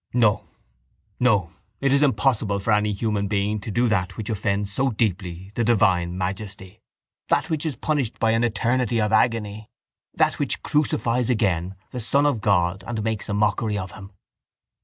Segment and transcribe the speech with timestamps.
[0.15, 0.47] No,
[1.19, 1.51] no.
[1.79, 5.63] It is impossible for any human being to do that which offends so deeply the
[5.63, 6.81] divine Majesty,
[7.29, 9.69] that which is punished by an eternity of agony,
[10.15, 14.11] that which crucifies again the Son of God and makes a mockery of Him.